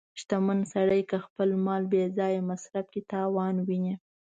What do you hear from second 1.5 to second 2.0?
مال